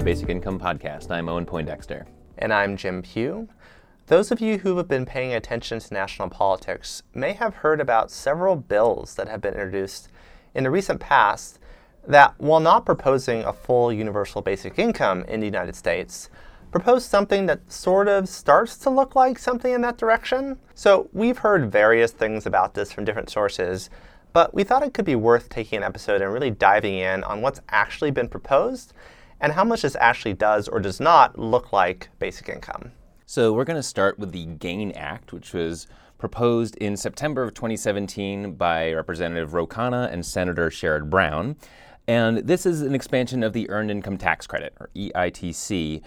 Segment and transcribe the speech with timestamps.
[0.00, 1.10] the Basic Income Podcast.
[1.10, 2.06] I'm Owen Poindexter.
[2.38, 3.50] And I'm Jim Pugh.
[4.06, 8.10] Those of you who have been paying attention to national politics may have heard about
[8.10, 10.08] several bills that have been introduced
[10.54, 11.58] in the recent past
[12.08, 16.30] that, while not proposing a full universal basic income in the United States,
[16.70, 20.58] propose something that sort of starts to look like something in that direction.
[20.74, 23.90] So, we've heard various things about this from different sources,
[24.32, 27.42] but we thought it could be worth taking an episode and really diving in on
[27.42, 28.94] what's actually been proposed
[29.40, 32.92] and how much this actually does or does not look like basic income.
[33.26, 35.86] So, we're going to start with the GAIN Act, which was
[36.18, 41.56] proposed in September of 2017 by Representative Ro Khanna and Senator Sherrod Brown.
[42.06, 46.02] And this is an expansion of the Earned Income Tax Credit, or EITC.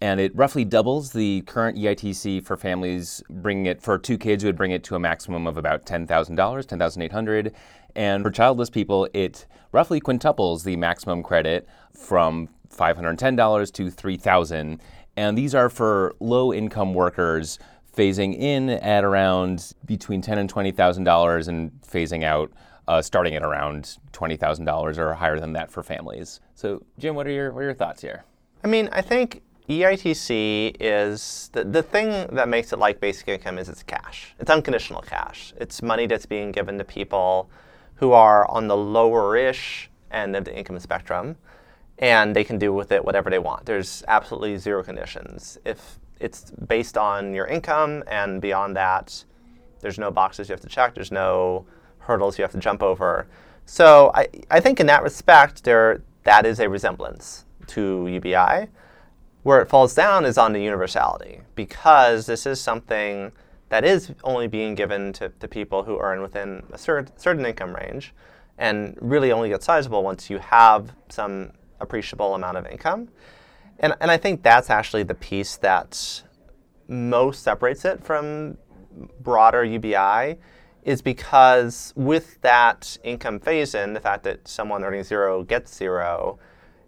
[0.00, 4.56] And it roughly doubles the current EITC for families, bringing it for two kids, would
[4.56, 7.54] bring it to a maximum of about $10,000, 10,800.
[7.96, 14.78] And for childless people, it roughly quintuples the maximum credit from $510 to $3,000
[15.18, 17.58] and these are for low income workers
[17.98, 22.52] phasing in at around between ten and twenty thousand dollars, and phasing out
[22.86, 26.38] uh, starting at around twenty thousand dollars or higher than that for families.
[26.54, 28.24] So, Jim, what are your what are your thoughts here?
[28.62, 33.58] I mean, I think EITC is the, the thing that makes it like basic income
[33.58, 34.34] is it's cash.
[34.38, 35.52] It's unconditional cash.
[35.56, 37.50] It's money that's being given to people
[37.96, 41.36] who are on the lower-ish end of the income spectrum
[41.98, 43.66] and they can do with it whatever they want.
[43.66, 45.58] There's absolutely zero conditions.
[45.64, 49.24] If it's based on your income and beyond that,
[49.80, 51.66] there's no boxes you have to check, there's no
[51.98, 53.26] hurdles you have to jump over.
[53.66, 58.68] So I, I think in that respect, there that is a resemblance to UBI.
[59.44, 63.32] Where it falls down is on the universality, because this is something
[63.68, 67.74] that is only being given to, to people who earn within a certain, certain income
[67.74, 68.14] range
[68.58, 73.08] and really only gets sizable once you have some appreciable amount of income.
[73.80, 76.22] And, and I think that's actually the piece that
[76.88, 78.58] most separates it from
[79.20, 80.38] broader UBI
[80.82, 86.38] is because with that income phase in, the fact that someone earning zero gets zero,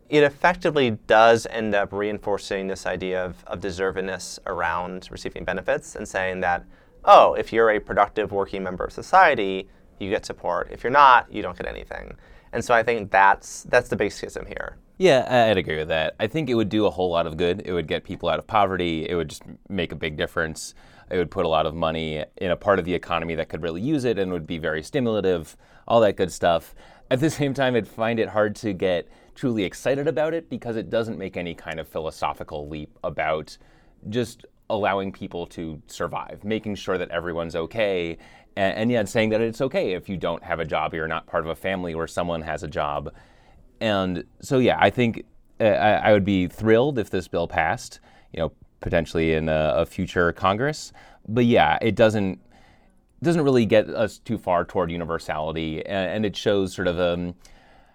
[0.09, 6.09] it effectively does end up reinforcing this idea of, of deservedness around receiving benefits and
[6.09, 6.65] saying that,
[7.05, 10.69] oh, if you're a productive working member of society, you get support.
[10.73, 12.17] If you're not, you don't get anything.
[12.53, 14.77] And so I think that's that's the big schism here.
[14.99, 16.15] Yeah, I'd agree with that.
[16.21, 17.63] I think it would do a whole lot of good.
[17.65, 19.09] It would get people out of poverty.
[19.09, 20.75] It would just make a big difference.
[21.11, 23.63] It would put a lot of money in a part of the economy that could
[23.63, 25.57] really use it and would be very stimulative,
[25.89, 26.75] all that good stuff.
[27.11, 30.77] At the same time, I'd find it hard to get truly excited about it because
[30.77, 33.57] it doesn't make any kind of philosophical leap about
[34.11, 38.19] just allowing people to survive, making sure that everyone's okay,
[38.57, 41.27] and, and yet saying that it's okay if you don't have a job, you're not
[41.27, 43.13] part of a family where someone has a job.
[43.81, 45.25] And so, yeah, I think
[45.61, 48.01] uh, I, I, would be thrilled if this bill passed,
[48.33, 50.93] you know, potentially in a, a future Congress.
[51.29, 52.41] But yeah, it doesn't
[53.23, 57.35] doesn't really get us too far toward universality, and, and it shows sort of um,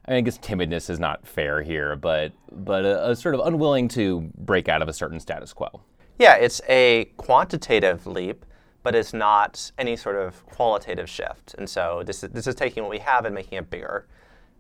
[0.08, 3.42] I, mean, I guess timidness is not fair here, but but a, a, sort of
[3.46, 5.82] unwilling to break out of a certain status quo.
[6.20, 8.46] Yeah, it's a quantitative leap,
[8.85, 11.56] but it's not any sort of qualitative shift.
[11.57, 14.06] And so this is, this is taking what we have and making it bigger,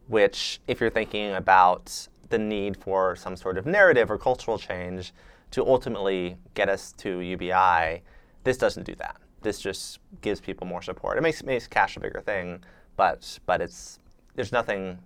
[0.07, 5.13] which, if you're thinking about the need for some sort of narrative or cultural change
[5.51, 8.01] to ultimately get us to UBI,
[8.43, 9.17] this doesn't do that.
[9.43, 11.19] This just gives people more support.
[11.19, 12.63] It makes, makes cash a bigger thing,
[12.97, 13.99] but, but it's,
[14.33, 14.97] there's nothing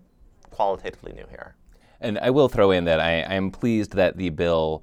[0.49, 1.55] qualitatively new here.
[1.99, 4.81] And I will throw in that I, am pleased that the bill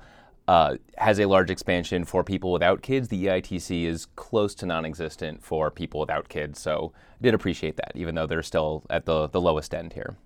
[0.48, 3.08] uh, has a large expansion for people without kids.
[3.08, 7.92] The EITC is close to non-existent for people without kids, so I did appreciate that,
[7.94, 10.16] even though they're still at the, the lowest end here.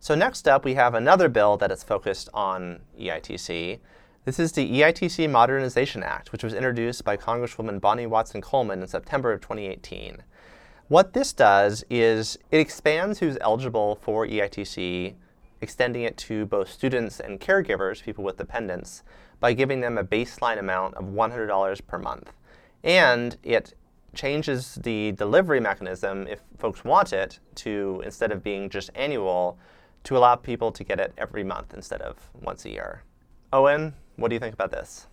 [0.00, 3.78] So next up, we have another bill that is focused on EITC.
[4.24, 8.88] This is the EITC Modernization Act, which was introduced by Congresswoman Bonnie Watson Coleman in
[8.88, 10.22] September of 2018.
[10.88, 15.14] What this does is it expands who's eligible for EITC,
[15.60, 19.02] extending it to both students and caregivers, people with dependents,
[19.40, 22.32] by giving them a baseline amount of $100 per month.
[22.82, 23.74] And it
[24.14, 29.58] changes the delivery mechanism, if folks want it, to instead of being just annual,
[30.04, 33.02] to allow people to get it every month instead of once a year.
[33.52, 35.06] Owen, what do you think about this?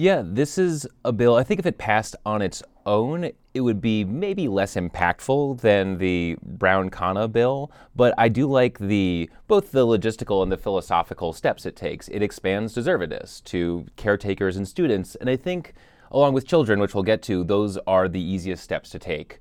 [0.00, 1.34] Yeah, this is a bill.
[1.34, 5.98] I think if it passed on its own, it would be maybe less impactful than
[5.98, 7.72] the Brown Khanna bill.
[7.96, 12.06] But I do like the both the logistical and the philosophical steps it takes.
[12.06, 15.74] It expands deservedness to caretakers and students, and I think
[16.12, 19.40] along with children, which we'll get to, those are the easiest steps to take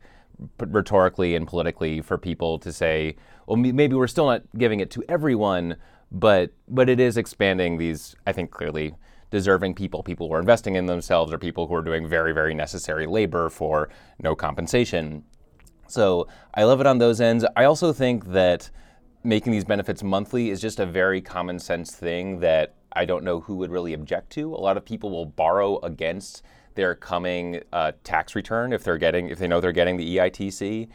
[0.59, 3.15] rhetorically and politically for people to say,
[3.45, 5.75] well, maybe we're still not giving it to everyone,
[6.11, 8.15] but but it is expanding these.
[8.25, 8.95] I think clearly
[9.29, 12.53] deserving people, people who are investing in themselves, or people who are doing very very
[12.53, 13.89] necessary labor for
[14.19, 15.23] no compensation.
[15.87, 17.45] So I love it on those ends.
[17.55, 18.69] I also think that
[19.23, 23.41] making these benefits monthly is just a very common sense thing that I don't know
[23.41, 24.53] who would really object to.
[24.53, 26.43] A lot of people will borrow against
[26.75, 30.87] their coming uh, tax return if they're getting if they know they're getting the EITC,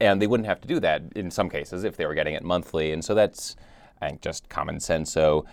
[0.00, 2.42] and they wouldn't have to do that in some cases if they were getting it
[2.42, 2.92] monthly.
[2.92, 3.56] And so that's
[4.00, 5.12] I think just common sense.
[5.12, 5.44] So.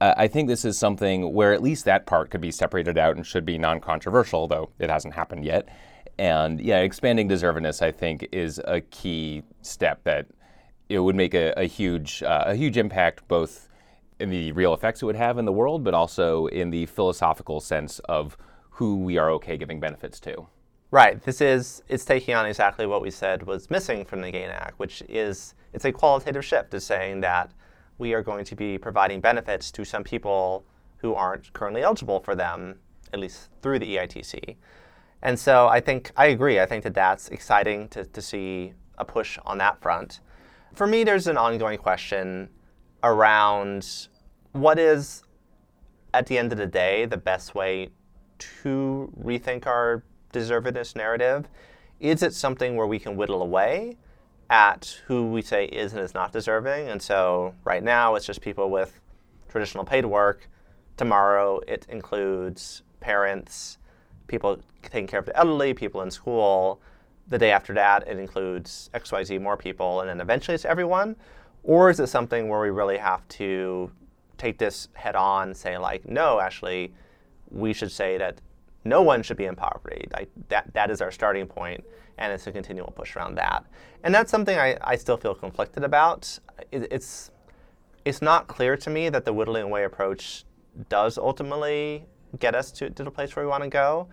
[0.00, 3.26] I think this is something where at least that part could be separated out and
[3.26, 5.68] should be non controversial, though it hasn't happened yet.
[6.18, 10.26] And yeah, expanding deservedness, I think, is a key step that
[10.88, 13.68] it would make a, a huge uh, a huge impact both
[14.18, 17.60] in the real effects it would have in the world, but also in the philosophical
[17.60, 18.36] sense of
[18.70, 20.46] who we are okay giving benefits to.
[20.90, 21.22] Right.
[21.22, 24.78] This is it's taking on exactly what we said was missing from the GAIN Act,
[24.78, 27.52] which is it's a qualitative shift to saying that
[28.00, 30.64] we are going to be providing benefits to some people
[30.96, 32.80] who aren't currently eligible for them,
[33.12, 34.56] at least through the EITC.
[35.22, 36.58] And so I think I agree.
[36.58, 40.20] I think that that's exciting to, to see a push on that front.
[40.74, 42.48] For me, there's an ongoing question
[43.02, 44.08] around
[44.52, 45.22] what is,
[46.14, 47.90] at the end of the day, the best way
[48.38, 50.02] to rethink our
[50.32, 51.48] deservedness narrative.
[51.98, 53.98] Is it something where we can whittle away
[54.50, 56.88] at who we say is and is not deserving?
[56.88, 59.00] And so right now, it's just people with
[59.48, 60.48] traditional paid work.
[60.98, 63.78] Tomorrow, it includes parents,
[64.26, 66.80] people taking care of the elderly, people in school
[67.30, 71.16] the day after that, it includes XYZ more people, and then eventually it's everyone?
[71.62, 73.90] Or is it something where we really have to
[74.36, 76.92] take this head on, say, like, no, actually,
[77.50, 78.40] we should say that
[78.84, 80.06] no one should be in poverty.
[80.12, 81.84] Like, that, that is our starting point,
[82.18, 83.64] and it's a continual push around that.
[84.04, 86.38] And that's something I, I still feel conflicted about.
[86.72, 87.30] It, it's,
[88.04, 90.44] it's not clear to me that the whittling away approach
[90.88, 92.06] does ultimately
[92.38, 94.08] get us to, to the place where we want to go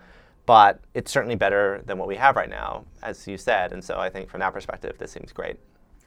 [0.48, 3.70] but it's certainly better than what we have right now, as you said.
[3.74, 5.58] And so I think from that perspective, this seems great.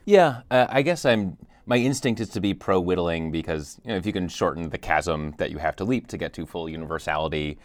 [0.04, 1.38] Yeah, uh, I guess I'm.
[1.64, 4.78] My instinct is to be pro whittling because you know, if you can shorten the
[4.78, 7.56] chasm that you have to leap to get to full universality,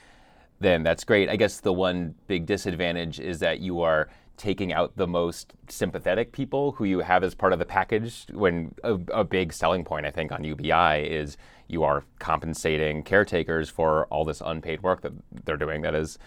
[0.60, 1.30] then that's great.
[1.30, 6.32] I guess the one big disadvantage is that you are taking out the most sympathetic
[6.32, 8.26] people who you have as part of the package.
[8.32, 11.38] When a, a big selling point, I think, on UBI is
[11.68, 15.14] you are compensating caretakers for all this unpaid work that
[15.46, 16.18] they're doing that is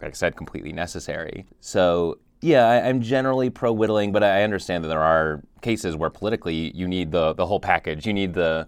[0.00, 1.46] like I said, completely necessary.
[1.60, 6.10] So yeah, I, am generally pro whittling, but I understand that there are cases where
[6.10, 8.06] politically you need the the whole package.
[8.06, 8.66] You need the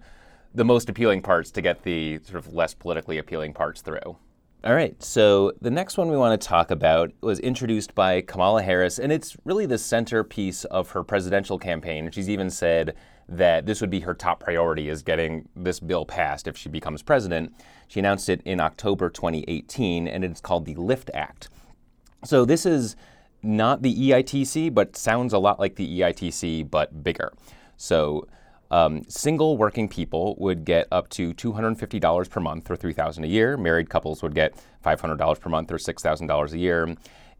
[0.55, 4.17] the most appealing parts to get the sort of less politically appealing parts through.
[4.65, 8.63] All right, so the next one we want to talk about was introduced by Kamala
[8.63, 12.11] Harris, and it's really the centerpiece of her presidential campaign.
[12.11, 12.95] She's even said
[13.29, 17.03] that this would be her top priority is getting this bill passed if she becomes
[17.03, 17.53] president.
[17.89, 21.51] She announced it in October 2018, and it's called the LIFT Act.
[22.25, 22.97] So this is
[23.43, 27.35] not the EITC, but sounds a lot like the EITC, but bigger.
[27.77, 28.29] So
[28.75, 33.57] um, single working people would get up to $250 per month or 3,000 a year.
[33.57, 34.53] Married couples would get
[34.85, 36.97] $500 per month or $6,000 a year.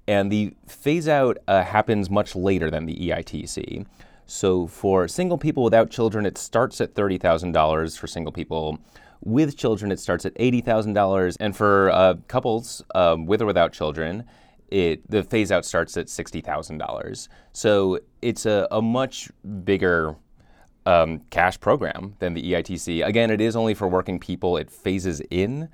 [0.07, 3.85] And the phase out uh, happens much later than the EITC.
[4.27, 7.99] So for single people without children, it starts at $30,000.
[7.99, 8.79] For single people
[9.21, 11.37] with children, it starts at $80,000.
[11.41, 14.23] And for uh, couples um, with or without children,
[14.69, 17.29] it, the phase out starts at $60,000.
[17.53, 19.31] So it's a, a much
[19.65, 20.15] bigger
[20.87, 23.05] um, cash program than the EITC.
[23.07, 24.57] Again, it is only for working people.
[24.57, 25.69] It phases in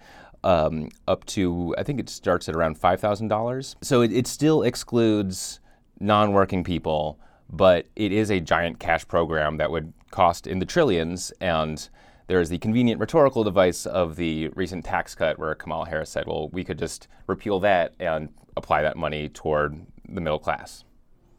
[0.45, 3.75] um, up to, I think it starts at around $5,000.
[3.83, 5.61] So it, it still excludes
[5.99, 7.19] non working people
[7.53, 11.33] but it is a giant cash program that would cost in the trillions.
[11.41, 11.89] And
[12.29, 16.27] there is the convenient rhetorical device of the recent tax cut where Kamala Harris said,
[16.27, 20.85] well, we could just repeal that and apply that money toward the middle class.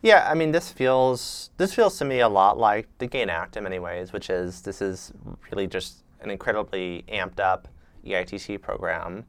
[0.03, 3.55] Yeah, I mean, this feels this feels to me a lot like the GAIN Act
[3.55, 5.13] in many ways, which is this is
[5.51, 7.67] really just an incredibly amped up
[8.05, 9.25] EITC program.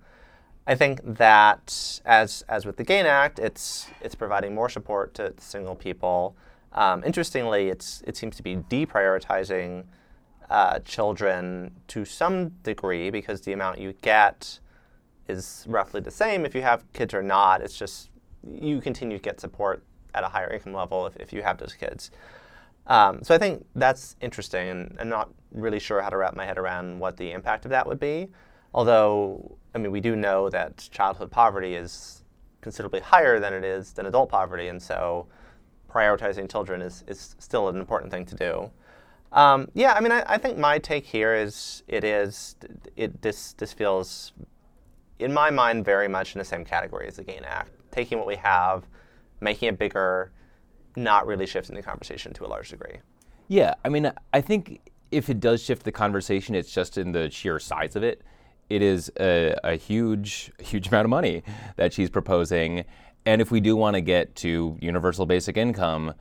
[0.67, 5.35] I think that as as with the GAIN Act, it's it's providing more support to
[5.39, 6.37] single people.
[6.75, 9.85] Um, interestingly, it's, it seems to be deprioritizing
[10.49, 14.59] uh, children to some degree because the amount you get
[15.29, 17.61] is roughly the same if you have kids or not.
[17.61, 18.11] It's just
[18.43, 19.83] you continue to get support
[20.15, 22.11] at a higher income level if, if you have those kids.
[22.87, 26.45] Um, so I think that's interesting, and I'm not really sure how to wrap my
[26.45, 28.29] head around what the impact of that would be.
[28.75, 32.25] Although, I mean, we do know that childhood poverty is
[32.61, 35.27] considerably higher than it is than adult poverty, and so
[35.89, 38.71] prioritizing children is, is still an important thing to do.
[39.33, 42.55] Um, yeah, I mean, I, I, think my take here is it is
[42.97, 44.33] it this this feels,
[45.19, 48.27] in my mind, very much in the same category as the GAIN Act, taking what
[48.27, 48.85] we have,
[49.43, 50.33] making it bigger,
[50.97, 53.01] not really shifting the conversation to a large degree.
[53.49, 54.81] Yeah, I mean, I think
[55.11, 58.23] if it does shift the conversation, it's just in the sheer size of it.
[58.71, 61.43] It is a, a huge, huge amount of money
[61.77, 62.85] that she's proposing.
[63.27, 66.15] And if we do want to get to universal basic income,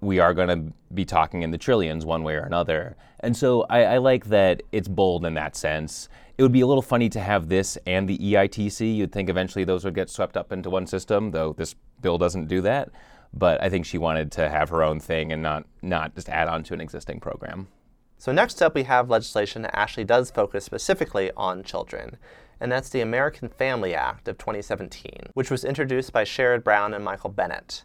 [0.00, 2.96] we are going to be talking in the trillions one way or another.
[3.20, 6.08] And so I, I, like that it's bold in that sense.
[6.36, 8.96] It would be a little funny to have this and the EITC.
[8.96, 12.46] You'd think eventually those would get swept up into one system, though this bill doesn't
[12.46, 12.90] do that.
[13.34, 16.48] But I think she wanted to have her own thing and not, not just add
[16.48, 17.68] on to an existing program.
[18.20, 22.16] So, next up, we have legislation that actually does focus specifically on children,
[22.58, 27.04] and that's the American Family Act of 2017, which was introduced by Sherrod Brown and
[27.04, 27.84] Michael Bennet.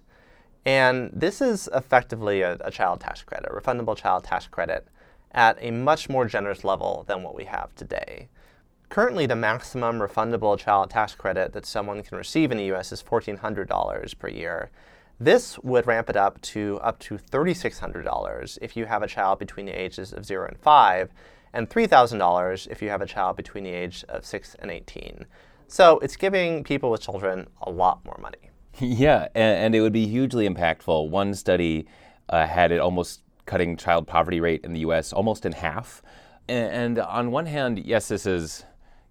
[0.66, 4.88] And this is effectively a, a child tax credit, a refundable child tax credit,
[5.32, 8.30] at a much more generous level than what we have today.
[8.90, 13.02] Currently, the maximum refundable child tax credit that someone can receive in the US is
[13.02, 14.70] $1,400 per year.
[15.20, 19.66] This would ramp it up to up to $3,600 if you have a child between
[19.66, 21.10] the ages of 0 and 5,
[21.54, 25.26] and $3,000 if you have a child between the age of 6 and 18.
[25.68, 28.52] So it's giving people with children a lot more money.
[28.80, 31.10] Yeah, and, and it would be hugely impactful.
[31.10, 31.88] One study
[32.30, 36.02] uh, had it almost cutting child poverty rate in the US almost in half.
[36.48, 38.66] And, and on one hand, yes, this is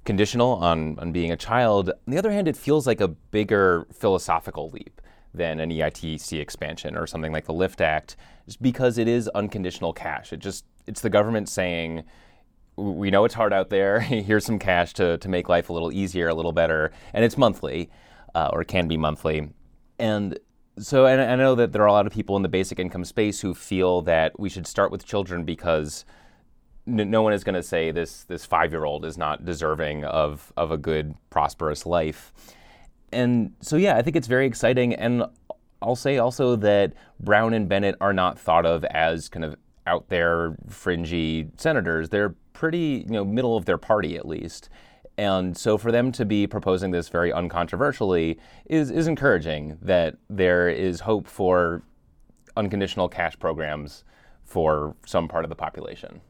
[0.05, 1.91] conditional on, on being a child.
[1.91, 5.01] On the other hand, it feels like a bigger philosophical leap
[5.35, 8.17] than an EITC expansion or something like the LIFT Act,
[8.47, 10.33] just because it is unconditional cash.
[10.33, 12.03] It just it's the government saying,
[12.77, 14.01] we know it's hard out there.
[14.01, 17.39] Here's some cash to, to make life a little easier, a little better, and it's
[17.39, 17.91] monthly,
[18.35, 19.49] uh, or can be monthly.
[19.99, 20.39] And
[20.79, 23.05] so, and I know that there are a lot of people in the basic income
[23.05, 26.05] space who feel that we should start with children because
[26.87, 30.53] no one is going to say this this five year old is not deserving of
[30.57, 32.33] of a good prosperous life
[33.13, 34.95] and so yeah, I think it's very exciting.
[34.95, 35.25] And
[35.81, 40.09] I'll say also that Brown and Bennet are not thought of as kind of out
[40.09, 42.09] there fringy senators.
[42.09, 44.71] They're pretty, you know, middle of their party at least.
[45.19, 50.69] And so for them to be proposing this very uncontroversially is, is encouraging that there
[50.69, 51.83] is hope for
[52.57, 54.05] unconditional cash programs
[54.45, 56.21] for some part of the population.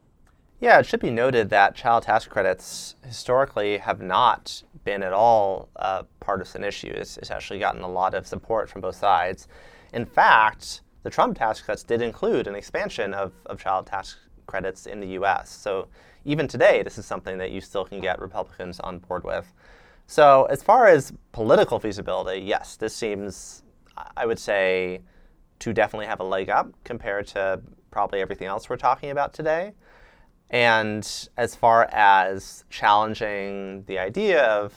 [0.59, 5.69] Yeah, it should be noted that child tax credits historically have not been at all
[5.75, 6.87] a partisan issue.
[6.87, 9.47] It's, it's, actually gotten a lot of support from both sides.
[9.93, 14.85] In fact, the Trump tax cuts did include an expansion of, of child tax credits
[14.85, 15.49] in the US.
[15.49, 15.87] So
[16.25, 19.53] even today, this is something that you still can get Republicans on board with.
[20.07, 23.63] So, as far as political feasibility, yes, this seems,
[24.17, 25.01] I would say,
[25.59, 29.73] to definitely have a leg up compared to probably everything else we're talking about today.
[30.49, 31.07] And
[31.37, 34.73] as far as challenging the idea of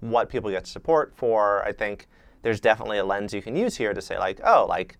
[0.00, 2.06] what people get support for, I think
[2.42, 4.98] there's definitely a lens you can use here to say, like, oh, like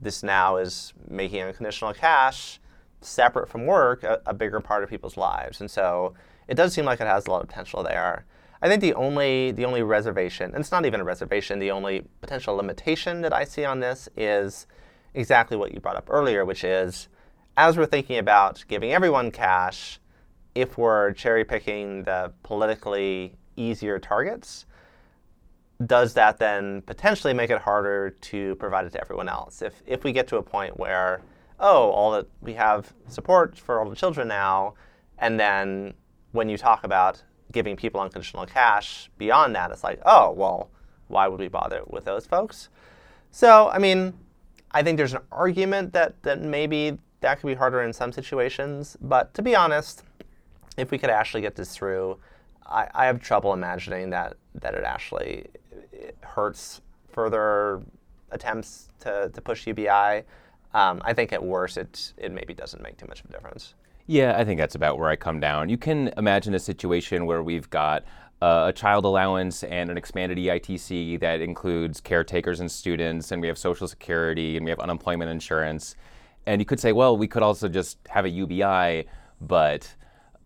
[0.00, 2.59] this now is making unconditional cash
[3.00, 5.60] separate from work a, a bigger part of people's lives.
[5.60, 6.14] And so
[6.48, 8.26] it does seem like it has a lot of potential there.
[8.62, 12.04] I think the only the only reservation, and it's not even a reservation, the only
[12.20, 14.66] potential limitation that I see on this is
[15.14, 17.08] exactly what you brought up earlier, which is
[17.56, 19.98] as we're thinking about giving everyone cash,
[20.54, 24.66] if we're cherry picking the politically easier targets,
[25.86, 29.62] does that then potentially make it harder to provide it to everyone else?
[29.62, 31.22] If, if we get to a point where,
[31.60, 34.74] oh, all that we have support for all the children now,
[35.18, 35.94] and then
[36.32, 40.70] when you talk about giving people unconditional cash beyond that, it's like, oh, well,
[41.08, 42.68] why would we bother with those folks?
[43.30, 44.14] So, I mean,
[44.70, 48.96] I think there's an argument that, that maybe that could be harder in some situations.
[49.00, 50.02] But to be honest,
[50.76, 52.18] if we could actually get this through,
[52.66, 55.46] I, I have trouble imagining that that it actually
[55.92, 56.80] it hurts
[57.12, 57.82] further
[58.30, 60.24] attempts to, to push UBI.
[60.72, 63.74] Um, I think at worst, it it maybe doesn't make too much of a difference.
[64.06, 65.68] Yeah, I think that's about where I come down.
[65.68, 68.04] You can imagine a situation where we've got
[68.42, 73.48] uh, a child allowance and an expanded EITC that includes caretakers and students, and we
[73.48, 75.94] have Social Security and we have unemployment insurance.
[76.46, 79.06] And you could say, well, we could also just have a UBI,
[79.40, 79.94] but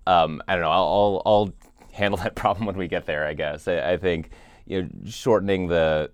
[0.06, 0.70] um, I don't know.
[0.70, 1.54] I'll, I'll, I'll,
[1.92, 3.24] handle that problem when we get there.
[3.24, 3.68] I guess.
[3.68, 4.30] I, I, think
[4.66, 6.10] you know, shortening the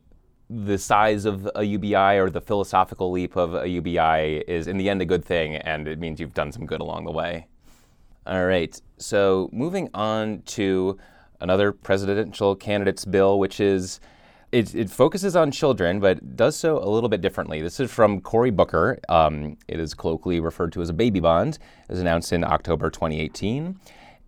[0.52, 4.90] the size of a UBI or the philosophical leap of a UBI is in the
[4.90, 7.46] end a good thing, and it means you've done some good along the way.
[8.26, 8.78] All right.
[8.98, 10.98] So moving on to
[11.40, 14.00] another presidential candidate's bill, which is
[14.52, 17.62] It, it, focuses on children, but does so a little bit differently.
[17.62, 18.98] This is from Cory Booker.
[19.08, 21.58] Um, it is colloquially referred to as a baby bond.
[21.88, 23.78] It was announced in October 2018.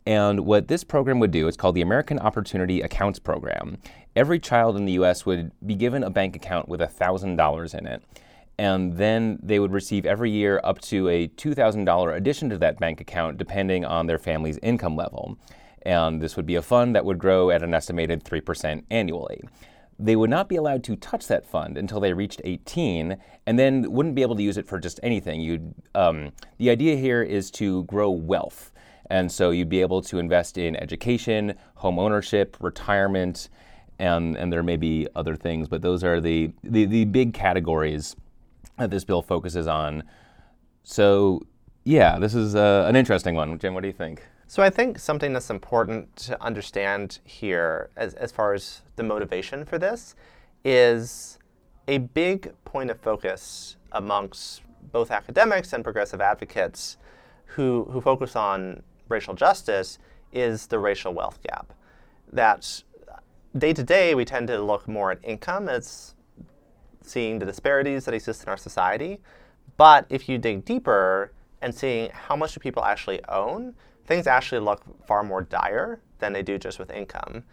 [0.06, 3.78] And what this program would do, it's called the American Opportunity Accounts Program.
[4.16, 5.24] Every child in the U.S.
[5.24, 8.02] would be given a bank account with $1,000 in it.
[8.58, 13.00] And then they would receive every year up to a $2,000 addition to that bank
[13.00, 15.38] account, depending on their family's income level.
[15.82, 19.42] And this would be a fund that would grow at an estimated 3% annually.
[19.98, 23.16] They would not be allowed to touch that fund until they reached 18,
[23.46, 25.40] and then wouldn't be able to use it for just anything.
[25.40, 28.71] You'd, um, the idea here is to grow wealth.
[29.12, 33.50] And so you'd be able to invest in education, home ownership, retirement,
[33.98, 38.16] and, and there may be other things, but those are the, the, the big categories
[38.78, 40.02] that this bill focuses on.
[40.82, 41.42] So,
[41.84, 43.58] yeah, this is uh, an interesting one.
[43.58, 44.22] Jim, what do you think?
[44.46, 49.66] So I think something that's important to understand here, as, as far as the motivation
[49.66, 50.14] for this,
[50.64, 51.38] is
[51.86, 56.96] a big point of focus amongst both academics and progressive advocates
[57.44, 59.98] who, who focus on racial justice
[60.32, 61.72] is the racial wealth gap.
[62.32, 62.82] That
[63.56, 66.14] day to day, we tend to look more at income as
[67.02, 69.20] seeing the disparities that exist in our society.
[69.76, 73.74] But if you dig deeper and seeing how much do people actually own,
[74.06, 77.44] things actually look far more dire than they do just with income.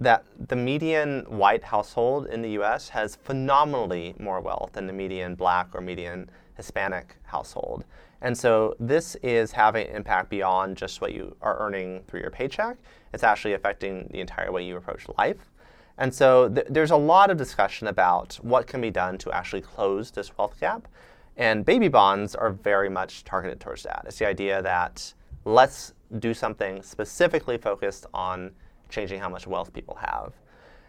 [0.00, 5.34] That the median white household in the US has phenomenally more wealth than the median
[5.34, 7.84] black or median Hispanic household.
[8.24, 12.30] And so this is having an impact beyond just what you are earning through your
[12.30, 12.78] paycheck.
[13.12, 15.50] It's actually affecting the entire way you approach life.
[15.98, 19.60] And so th- there's a lot of discussion about what can be done to actually
[19.60, 20.88] close this wealth gap.
[21.36, 24.04] And baby bonds are very much targeted towards that.
[24.06, 25.12] It's the idea that
[25.44, 28.52] let's do something specifically focused on
[28.88, 30.32] changing how much wealth people have.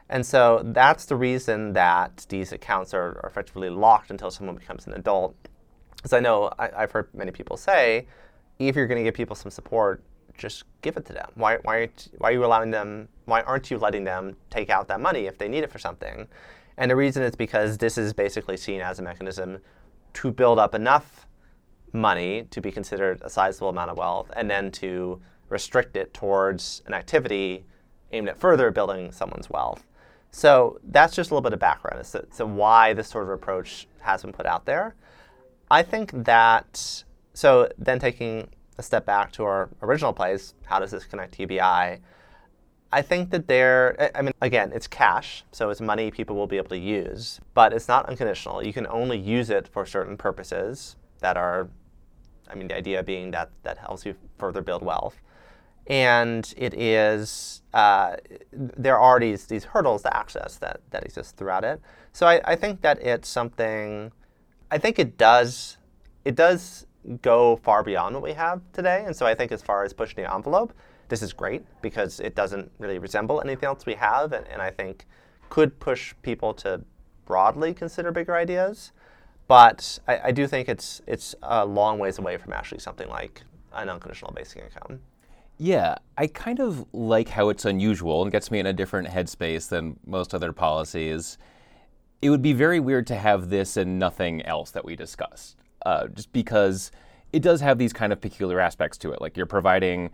[0.08, 4.88] And so that's the reason that these accounts are, are effectively locked until someone becomes
[4.88, 5.36] an adult
[6.06, 8.06] because I know I, have heard many people say,
[8.60, 10.04] if you're going to give people some support,
[10.38, 11.32] just give it to them.
[11.34, 11.90] Why, why,
[12.20, 15.40] why are you allowing them, why aren't you letting them take out that money if
[15.40, 16.28] they need it for something?
[16.78, 19.58] And the reason is because this is basically seen as a mechanism
[20.14, 21.26] to build up enough
[21.92, 26.84] money to be considered a sizable amount of wealth and then to restrict it towards
[26.86, 27.66] an activity
[28.12, 29.88] aimed at further building someone's wealth.
[30.30, 33.88] So that's just a little bit of background as to why this sort of approach
[34.02, 34.94] has been put out there.
[35.70, 40.92] I think that, so then taking a step back to our original place, how does
[40.92, 42.02] this connect to UBI?
[42.92, 46.58] I think that there, I mean, again, it's cash, so it's money people will be
[46.58, 48.64] able to use, but it's not unconditional.
[48.64, 51.68] You can only use it for certain purposes that are,
[52.50, 55.20] I mean, the idea being that that helps you further build wealth.
[55.88, 58.16] And it is, uh,
[58.52, 61.82] there are these, these hurdles to access that, that exist throughout it.
[62.12, 64.12] So I, I think that it's something
[64.72, 65.78] I think it does
[66.24, 66.88] it does
[67.22, 69.04] go far beyond what we have today.
[69.06, 70.74] And so I think as far as pushing the envelope,
[71.08, 74.72] this is great because it doesn't really resemble anything else we have and, and I
[74.72, 75.06] think
[75.50, 76.82] could push people to
[77.26, 78.92] broadly consider bigger ideas.
[79.48, 83.44] But I, I, do think it's it's a long ways away from actually something like
[83.74, 85.02] an unconditional basic income.
[85.58, 89.70] Yeah, I kind of like how it's unusual and gets me in a different headspace
[89.70, 91.38] than most other policies
[92.26, 96.08] it would be very weird to have this and nothing else that we discussed, uh,
[96.08, 96.90] just because
[97.32, 99.22] it does have these kind of peculiar aspects to it.
[99.22, 100.10] Like you're providing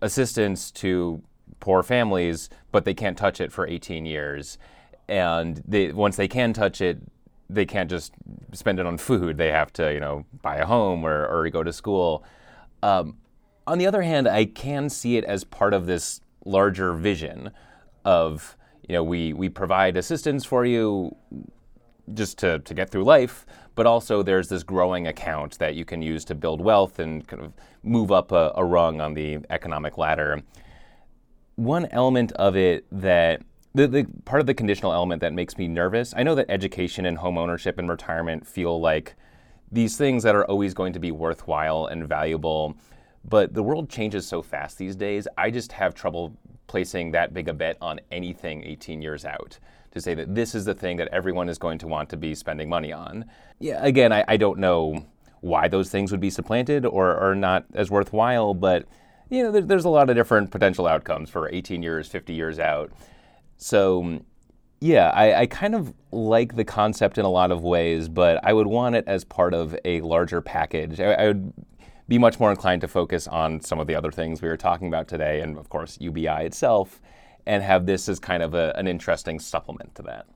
[0.00, 1.22] assistance to
[1.60, 4.56] poor families, but they can't touch it for 18 years,
[5.08, 7.02] and they, once they can touch it,
[7.50, 8.14] they can't just
[8.54, 9.36] spend it on food.
[9.36, 12.24] They have to, you know, buy a home or, or go to school.
[12.82, 13.18] Um,
[13.66, 17.50] on the other hand, I can see it as part of this larger vision
[18.06, 18.56] of
[18.88, 21.14] you know, we, we provide assistance for you
[22.14, 26.02] just to, to get through life, but also there's this growing account that you can
[26.02, 29.98] use to build wealth and kind of move up a, a rung on the economic
[29.98, 30.42] ladder.
[31.56, 33.42] One element of it that
[33.74, 37.06] the, the part of the conditional element that makes me nervous, I know that education
[37.06, 39.14] and home ownership and retirement feel like
[39.70, 42.76] these things that are always going to be worthwhile and valuable.
[43.24, 45.26] But the world changes so fast these days.
[45.38, 46.36] I just have trouble
[46.72, 49.58] placing that big a bet on anything 18 years out
[49.90, 52.34] to say that this is the thing that everyone is going to want to be
[52.34, 53.26] spending money on.
[53.58, 55.04] Yeah, again, I, I don't know
[55.42, 58.86] why those things would be supplanted or are not as worthwhile, but
[59.28, 62.58] you know, there, there's a lot of different potential outcomes for 18 years, 50 years
[62.58, 62.90] out.
[63.58, 64.20] So,
[64.80, 68.54] yeah, I, I, kind of like the concept in a lot of ways, but I
[68.54, 71.00] would want it as part of a larger package.
[71.00, 71.52] I, I would
[72.12, 74.86] be much more inclined to focus on some of the other things we were talking
[74.86, 77.00] about today, and of course, UBI itself,
[77.46, 80.26] and have this as kind of a, an interesting supplement to that.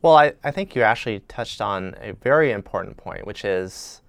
[0.00, 4.00] Well, I, I think you actually touched on a very important point, which is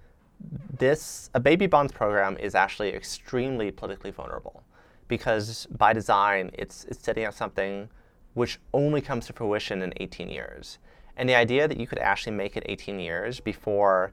[0.78, 4.62] this a baby bonds program is actually extremely politically vulnerable
[5.08, 7.88] because by design it's, it's setting up something
[8.34, 10.78] which only comes to fruition in 18 years.
[11.16, 14.12] And the idea that you could actually make it 18 years before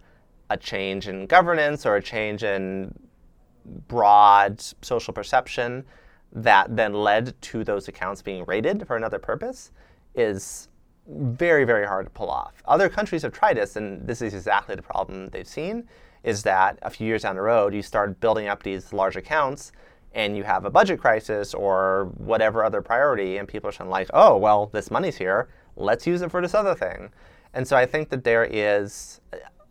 [0.49, 2.93] a change in governance or a change in
[3.87, 5.83] broad social perception
[6.31, 9.71] that then led to those accounts being rated for another purpose
[10.15, 10.69] is
[11.07, 12.61] very, very hard to pull off.
[12.65, 15.87] Other countries have tried this, and this is exactly the problem they've seen,
[16.23, 19.71] is that a few years down the road, you start building up these large accounts,
[20.13, 24.09] and you have a budget crisis or whatever other priority, and people are saying like,
[24.13, 27.09] oh, well, this money's here, let's use it for this other thing.
[27.53, 29.21] And so I think that there is,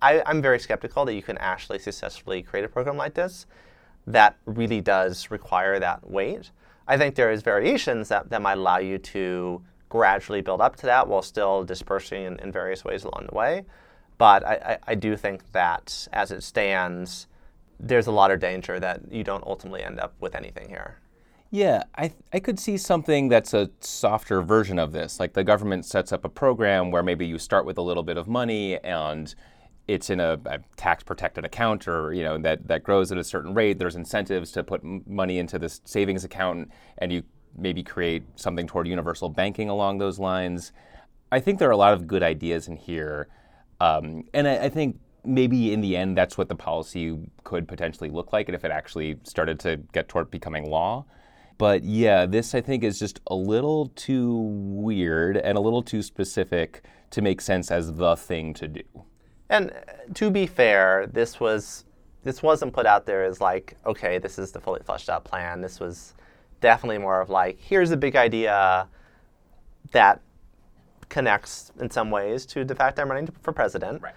[0.03, 3.47] I, I'm very skeptical that you can actually successfully create a program like this
[4.07, 6.51] that really does require that wait.
[6.87, 10.87] I think there is variations that, that might allow you to gradually build up to
[10.87, 13.65] that while still dispersing in, in various ways along the way.
[14.19, 17.27] But I, I, I, do think that as it stands,
[17.79, 20.99] there's a lot of danger that you don't ultimately end up with anything here.
[21.51, 25.21] Yeah, I, I could see something that's a softer version of this.
[25.21, 28.17] Like the government sets up a program where maybe you start with a little bit
[28.17, 29.35] of money and
[29.89, 33.25] it's in a, a, tax protected account or you know that, that grows at a
[33.25, 37.23] certain rate there's incentives to put money into this savings account and you
[37.57, 40.73] maybe create something toward universal banking along those lines.
[41.33, 43.29] I think there are a lot of good ideas in here
[43.81, 48.09] um, and I, I, think maybe in the end that's what the policy could potentially
[48.09, 51.05] look like and if it actually started to get toward becoming law.
[51.59, 56.03] But yeah this i think is just a little too weird and a little too
[56.03, 58.83] specific to make sense as the thing to do
[59.49, 59.75] and uh,
[60.15, 61.85] to be fair, this was
[62.23, 65.61] this wasn't put out there as like, okay, this is the fully fleshed out plan.
[65.61, 66.15] This was
[66.61, 68.89] definitely more of like, here's a big idea
[69.93, 70.21] that
[71.09, 74.03] connects in some ways to the fact that I'm running for president.
[74.03, 74.15] Right.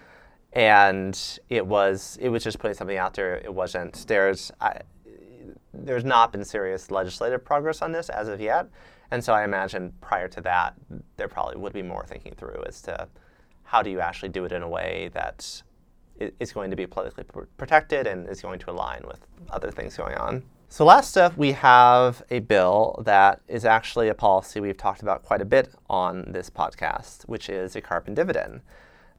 [0.52, 3.36] And it was it was just putting something out there.
[3.36, 4.80] It wasn't there's I,
[5.72, 8.66] there's not been serious legislative progress on this as of yet.
[9.12, 10.74] And so I imagine prior to that,
[11.16, 13.08] there probably would be more thinking through as to
[13.70, 15.62] how do you actually do it in a way that
[16.40, 19.96] is going to be politically pr- protected and is going to align with other things
[19.96, 20.42] going on.
[20.68, 25.22] So, last up, we have a bill that is actually a policy we've talked about
[25.22, 28.60] quite a bit on this podcast, which is a carbon dividend.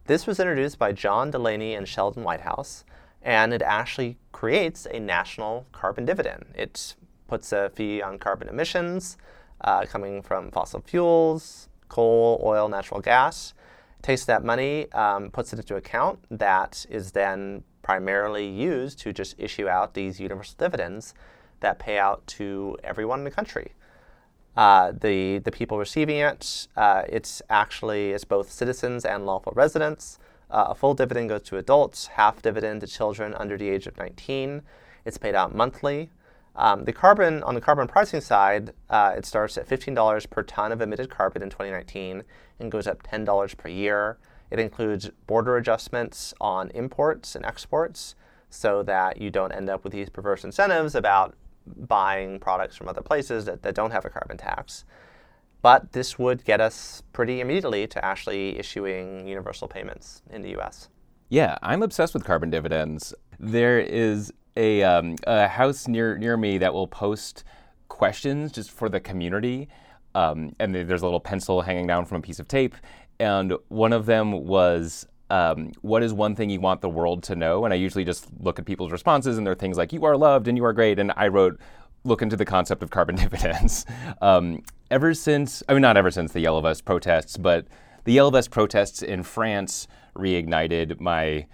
[0.07, 2.83] This was introduced by John Delaney and Sheldon Whitehouse,
[3.21, 6.43] and it actually creates a national carbon dividend.
[6.55, 6.95] It
[7.29, 9.15] puts a fee on carbon emissions
[9.61, 13.53] uh, coming from fossil fuels, coal, oil, natural gas,
[14.01, 19.35] takes that money, um, puts it into account that is then primarily used to just
[19.37, 21.13] issue out these universal dividends
[21.59, 23.73] that pay out to everyone in the country.
[24.57, 30.19] Uh, the the people receiving it, uh, it's actually it's both citizens and lawful residents.
[30.49, 33.97] Uh, a full dividend goes to adults, half dividend to children under the age of
[33.97, 34.61] 19.
[35.05, 36.09] It's paid out monthly.
[36.55, 40.71] Um, the carbon on the carbon pricing side, uh, it starts at $15 per ton
[40.71, 42.23] of emitted carbon in 2019
[42.59, 44.17] and goes up $10 per year.
[44.49, 48.15] It includes border adjustments on imports and exports
[48.49, 51.35] so that you don't end up with these perverse incentives about
[51.65, 54.83] buying products from other places that, that don't have a carbon tax.
[55.61, 60.89] But this would get us pretty immediately to actually issuing universal payments in the US.
[61.29, 63.13] Yeah, I'm obsessed with carbon dividends.
[63.39, 67.43] There is a, um, a house near near me that will post
[67.87, 69.69] questions just for the community,
[70.15, 72.75] um, and there's a little pencil hanging down from a piece of tape,
[73.19, 75.07] and one of them was.
[75.29, 77.63] Um, what is one thing you want the world to know?
[77.63, 80.17] And I usually just look at people's responses, and there are things like "you are
[80.17, 81.57] loved" and "you are great." And I wrote,
[82.03, 83.85] "Look into the concept of carbon dividends."
[84.21, 87.65] Um, ever since, I mean, not ever since the Yellow Vest protests, but
[88.03, 91.47] the Yellow Vest protests in France reignited my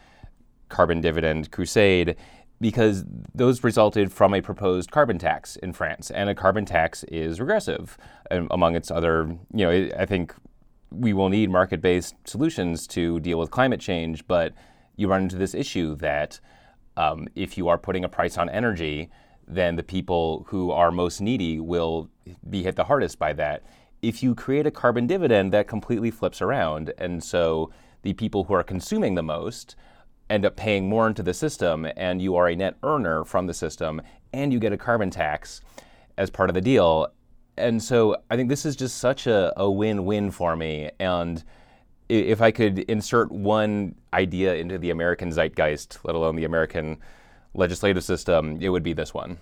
[0.70, 2.16] carbon dividend crusade
[2.60, 7.40] because those resulted from a proposed carbon tax in France, and a carbon tax is
[7.40, 7.98] regressive.
[8.32, 10.34] Um, among its other, you know, I think
[10.90, 14.54] we will need market-based solutions to deal with climate change, but
[14.96, 16.40] you run into this issue that
[16.96, 19.10] um, if you are putting a price on energy,
[19.48, 22.10] then the people who are most needy will
[22.50, 23.64] be hit the hardest by that.
[24.02, 28.54] If you create a carbon dividend, that completely flips around, and so the people who
[28.54, 29.76] are consuming the most
[30.30, 33.54] end up paying more into the system and you are a net earner from the
[33.54, 34.02] system
[34.34, 35.62] and you get a carbon tax
[36.18, 37.08] as part of the deal.
[37.58, 40.92] And so I think this is just such a, a win win for me.
[41.00, 41.44] And
[42.10, 46.98] if I could insert one idea into the American zeitgeist, let alone the American
[47.54, 49.38] legislative system, it would be this one.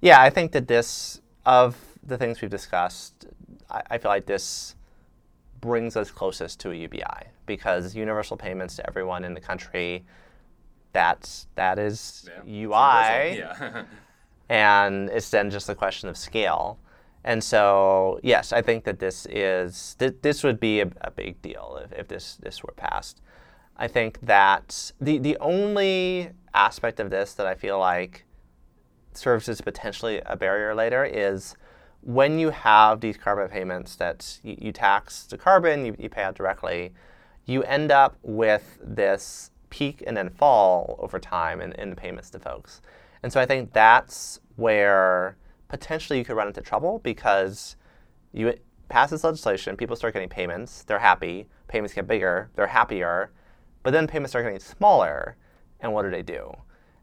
[0.00, 3.26] Yeah, I think that this, of the things we've discussed,
[3.70, 4.74] I, I feel like this
[5.60, 10.04] brings us closest to a UBI because universal payments to everyone in the country,
[10.92, 12.66] that's that is Yeah.
[12.66, 13.84] UI, Yeah.
[14.48, 16.78] and it's then just a question of scale.
[17.24, 21.42] And so, yes, I think that this is th- this would be a, a big
[21.42, 23.20] deal if, if this this were passed.
[23.76, 28.24] I think that the the only aspect of this that I feel like
[29.12, 31.56] serves as potentially a barrier later is
[32.00, 36.22] when you have these carbon payments that you, you tax the carbon, you, you pay
[36.22, 36.92] out directly,
[37.44, 42.30] you end up with this peak and then fall over time in, in the payments
[42.30, 42.80] to folks.
[43.22, 45.36] And so I think that's where
[45.68, 47.76] potentially you could run into trouble because
[48.32, 48.54] you
[48.88, 53.30] pass this legislation, people start getting payments, they're happy, payments get bigger, they're happier,
[53.82, 55.36] but then payments start getting smaller,
[55.80, 56.52] and what do they do?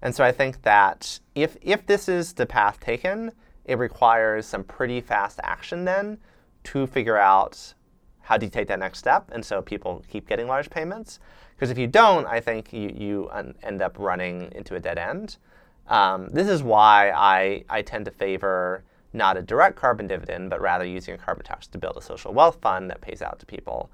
[0.01, 3.31] And so I think that if, if this is the path taken,
[3.65, 6.17] it requires some pretty fast action then
[6.65, 7.73] to figure out
[8.21, 11.19] how do you take that next step, and so people keep getting large payments.
[11.55, 13.29] Because if you don't, I think you, you
[13.63, 15.37] end up running into a dead end.
[15.87, 20.59] Um, this is why I, I tend to favor not a direct carbon dividend, but
[20.59, 23.45] rather using a carbon tax to build a social wealth fund that pays out to
[23.45, 23.89] people.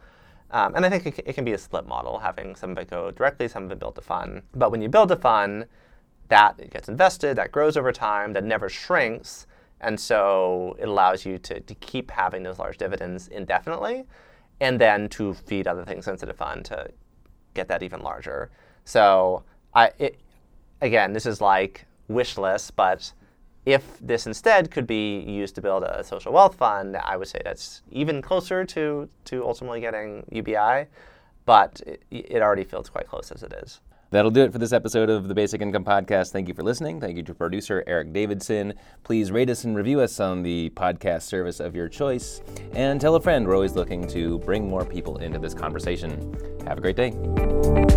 [0.49, 2.89] Um, and I think it, it can be a split model, having some of it
[2.89, 4.41] go directly, some of it build a fund.
[4.53, 5.67] But when you build a fund,
[6.27, 9.47] that gets invested, that grows over time, that never shrinks,
[9.79, 14.05] and so it allows you to, to keep having those large dividends indefinitely,
[14.59, 16.89] and then to feed other things into the fund to
[17.53, 18.49] get that even larger.
[18.85, 20.19] So I, it,
[20.81, 23.13] again, this is like wish list, but
[23.65, 27.41] if this instead could be used to build a social wealth fund, I would say
[27.43, 30.87] that's even closer to, to ultimately getting UBI,
[31.45, 33.79] but it, it already feels quite close as it is.
[34.11, 36.31] That'll do it for this episode of the Basic Income Podcast.
[36.31, 36.99] Thank you for listening.
[36.99, 38.73] Thank you to producer Eric Davidson.
[39.03, 42.41] Please rate us and review us on the podcast service of your choice.
[42.73, 43.47] And tell a friend.
[43.47, 46.35] We're always looking to bring more people into this conversation.
[46.67, 47.90] Have a great day.